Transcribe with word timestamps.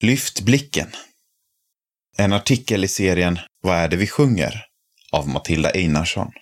Lyft 0.00 0.40
blicken. 0.40 0.90
En 2.16 2.32
artikel 2.32 2.84
i 2.84 2.88
serien 2.88 3.38
Vad 3.62 3.76
är 3.76 3.88
det 3.88 3.96
vi 3.96 4.06
sjunger? 4.06 4.64
av 5.12 5.28
Matilda 5.28 5.70
Einarsson. 5.70 6.32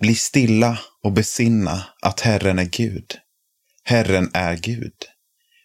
Bli 0.00 0.14
stilla 0.14 0.78
och 1.02 1.12
besinna 1.12 1.84
att 2.02 2.20
Herren 2.20 2.58
är 2.58 2.64
Gud. 2.64 3.18
Herren 3.84 4.30
är 4.34 4.56
Gud. 4.56 4.94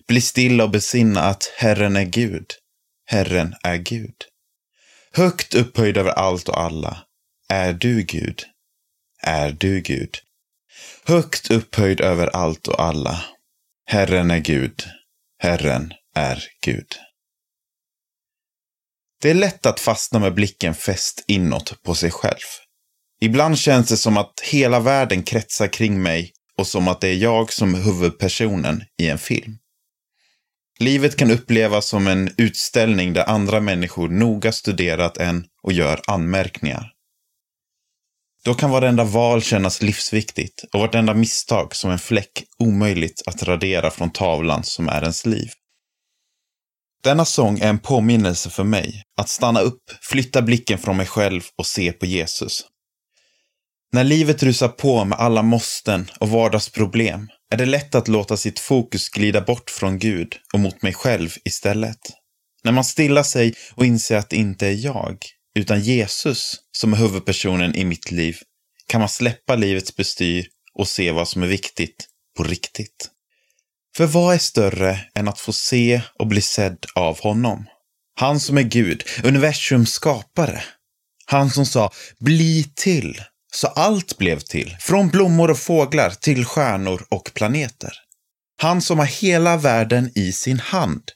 Bli 0.07 0.21
stilla 0.21 0.63
och 0.63 0.69
besinna 0.69 1.21
att 1.21 1.53
Herren 1.57 1.95
är 1.95 2.05
Gud. 2.05 2.51
Herren 3.05 3.55
är 3.63 3.77
Gud. 3.77 4.15
Högt 5.11 5.55
upphöjd 5.55 5.97
över 5.97 6.11
allt 6.11 6.49
och 6.49 6.59
alla 6.61 7.05
är 7.49 7.73
du 7.73 8.03
Gud. 8.03 8.43
Är 9.21 9.51
du 9.51 9.81
Gud. 9.81 10.17
Högt 11.03 11.51
upphöjd 11.51 12.01
över 12.01 12.27
allt 12.27 12.67
och 12.67 12.81
alla. 12.81 13.36
Herren 13.89 14.31
är 14.31 14.39
Gud. 14.39 14.83
Herren 15.39 15.93
är 16.15 16.43
Gud. 16.65 16.87
Det 19.21 19.29
är 19.29 19.33
lätt 19.33 19.65
att 19.65 19.79
fastna 19.79 20.19
med 20.19 20.33
blicken 20.33 20.73
fäst 20.73 21.23
inåt 21.27 21.83
på 21.83 21.95
sig 21.95 22.11
själv. 22.11 22.47
Ibland 23.21 23.57
känns 23.57 23.89
det 23.89 23.97
som 23.97 24.17
att 24.17 24.39
hela 24.43 24.79
världen 24.79 25.23
kretsar 25.23 25.67
kring 25.67 26.01
mig 26.01 26.33
och 26.57 26.67
som 26.67 26.87
att 26.87 27.01
det 27.01 27.07
är 27.07 27.15
jag 27.15 27.53
som 27.53 27.75
är 27.75 27.79
huvudpersonen 27.79 28.83
i 28.97 29.09
en 29.09 29.17
film. 29.17 29.57
Livet 30.79 31.15
kan 31.15 31.31
upplevas 31.31 31.87
som 31.87 32.07
en 32.07 32.29
utställning 32.37 33.13
där 33.13 33.29
andra 33.29 33.59
människor 33.59 34.09
noga 34.09 34.51
studerat 34.51 35.17
en 35.17 35.45
och 35.63 35.73
gör 35.73 36.01
anmärkningar. 36.07 36.93
Då 38.47 38.53
kan 38.53 38.71
varenda 38.71 39.03
val 39.03 39.41
kännas 39.41 39.81
livsviktigt 39.81 40.63
och 40.73 40.79
vartenda 40.79 41.13
misstag 41.13 41.75
som 41.75 41.91
en 41.91 41.99
fläck 41.99 42.43
omöjligt 42.59 43.23
att 43.25 43.43
radera 43.43 43.91
från 43.91 44.09
tavlan 44.09 44.63
som 44.63 44.89
är 44.89 45.01
ens 45.01 45.25
liv. 45.25 45.49
Denna 47.03 47.25
sång 47.25 47.59
är 47.59 47.69
en 47.69 47.79
påminnelse 47.79 48.49
för 48.49 48.63
mig 48.63 49.03
att 49.17 49.29
stanna 49.29 49.59
upp, 49.59 49.81
flytta 50.01 50.41
blicken 50.41 50.77
från 50.77 50.97
mig 50.97 51.05
själv 51.05 51.41
och 51.57 51.65
se 51.65 51.91
på 51.91 52.05
Jesus. 52.05 52.65
När 53.93 54.03
livet 54.03 54.43
rusar 54.43 54.67
på 54.67 55.05
med 55.05 55.19
alla 55.19 55.41
måsten 55.41 56.09
och 56.19 56.29
vardagsproblem 56.29 57.27
är 57.53 57.57
det 57.57 57.65
lätt 57.65 57.95
att 57.95 58.07
låta 58.07 58.37
sitt 58.37 58.59
fokus 58.59 59.09
glida 59.09 59.41
bort 59.41 59.69
från 59.69 59.99
Gud 59.99 60.35
och 60.53 60.59
mot 60.59 60.81
mig 60.81 60.93
själv 60.93 61.29
istället. 61.45 61.99
När 62.63 62.71
man 62.71 62.85
stillar 62.85 63.23
sig 63.23 63.53
och 63.75 63.85
inser 63.85 64.17
att 64.17 64.29
det 64.29 64.35
inte 64.35 64.67
är 64.67 64.85
jag, 64.85 65.17
utan 65.57 65.81
Jesus 65.81 66.55
som 66.71 66.93
är 66.93 66.97
huvudpersonen 66.97 67.75
i 67.75 67.85
mitt 67.85 68.11
liv, 68.11 68.37
kan 68.87 69.01
man 69.01 69.09
släppa 69.09 69.55
livets 69.55 69.95
bestyr 69.95 70.47
och 70.73 70.87
se 70.87 71.11
vad 71.11 71.27
som 71.27 71.43
är 71.43 71.47
viktigt 71.47 72.07
på 72.37 72.43
riktigt. 72.43 73.09
För 73.97 74.05
vad 74.05 74.35
är 74.35 74.39
större 74.39 74.99
än 75.15 75.27
att 75.27 75.39
få 75.39 75.53
se 75.53 76.01
och 76.19 76.27
bli 76.27 76.41
sedd 76.41 76.85
av 76.95 77.19
honom? 77.19 77.65
Han 78.15 78.39
som 78.39 78.57
är 78.57 78.63
Gud, 78.63 79.03
universums 79.23 79.91
skapare. 79.91 80.63
Han 81.25 81.49
som 81.49 81.65
sa 81.65 81.91
bli 82.19 82.71
till, 82.75 83.21
så 83.53 83.67
allt 83.67 84.17
blev 84.17 84.39
till, 84.39 84.77
från 84.79 85.09
blommor 85.09 85.51
och 85.51 85.59
fåglar 85.59 86.09
till 86.09 86.45
stjärnor 86.45 87.05
och 87.09 87.31
planeter. 87.33 87.93
Han 88.61 88.81
som 88.81 88.99
har 88.99 89.05
hela 89.05 89.57
världen 89.57 90.11
i 90.15 90.31
sin 90.31 90.59
hand. 90.59 91.11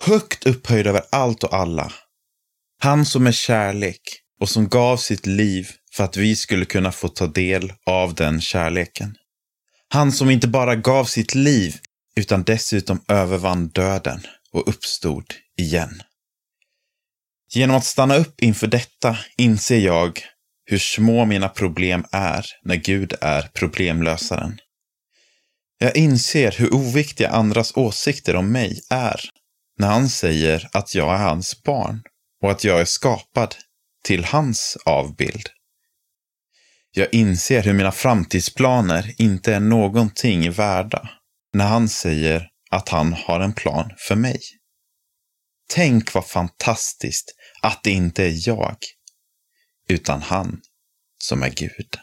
Högt 0.00 0.46
upphöjd 0.46 0.86
över 0.86 1.02
allt 1.10 1.44
och 1.44 1.54
alla. 1.54 1.92
Han 2.84 3.06
som 3.06 3.26
är 3.26 3.32
kärlek 3.32 4.00
och 4.40 4.48
som 4.48 4.68
gav 4.68 4.96
sitt 4.96 5.26
liv 5.26 5.70
för 5.92 6.04
att 6.04 6.16
vi 6.16 6.36
skulle 6.36 6.64
kunna 6.64 6.92
få 6.92 7.08
ta 7.08 7.26
del 7.26 7.72
av 7.86 8.14
den 8.14 8.40
kärleken. 8.40 9.16
Han 9.88 10.12
som 10.12 10.30
inte 10.30 10.48
bara 10.48 10.76
gav 10.76 11.04
sitt 11.04 11.34
liv 11.34 11.76
utan 12.16 12.42
dessutom 12.42 13.00
övervann 13.08 13.68
döden 13.68 14.20
och 14.52 14.68
uppstod 14.68 15.24
igen. 15.56 16.02
Genom 17.50 17.76
att 17.76 17.84
stanna 17.84 18.16
upp 18.16 18.42
inför 18.42 18.66
detta 18.66 19.18
inser 19.36 19.78
jag 19.78 20.20
hur 20.66 20.78
små 20.78 21.24
mina 21.24 21.48
problem 21.48 22.04
är 22.12 22.46
när 22.62 22.76
Gud 22.76 23.14
är 23.20 23.42
problemlösaren. 23.42 24.58
Jag 25.78 25.96
inser 25.96 26.54
hur 26.58 26.74
oviktiga 26.74 27.28
andras 27.28 27.76
åsikter 27.76 28.36
om 28.36 28.52
mig 28.52 28.80
är 28.90 29.20
när 29.78 29.88
han 29.88 30.08
säger 30.08 30.68
att 30.72 30.94
jag 30.94 31.14
är 31.14 31.18
hans 31.18 31.62
barn 31.62 32.02
och 32.42 32.50
att 32.50 32.64
jag 32.64 32.80
är 32.80 32.84
skapad 32.84 33.54
till 34.04 34.24
hans 34.24 34.76
avbild. 34.84 35.48
Jag 36.90 37.14
inser 37.14 37.62
hur 37.62 37.72
mina 37.72 37.92
framtidsplaner 37.92 39.14
inte 39.18 39.54
är 39.54 39.60
någonting 39.60 40.50
värda 40.50 41.08
när 41.52 41.66
han 41.66 41.88
säger 41.88 42.48
att 42.70 42.88
han 42.88 43.12
har 43.12 43.40
en 43.40 43.52
plan 43.52 43.90
för 43.98 44.16
mig. 44.16 44.40
Tänk 45.68 46.14
vad 46.14 46.26
fantastiskt 46.26 47.34
att 47.62 47.82
det 47.82 47.90
inte 47.90 48.24
är 48.24 48.48
jag, 48.48 48.76
utan 49.88 50.22
han 50.22 50.60
som 51.18 51.42
är 51.42 51.50
Gud. 51.50 51.98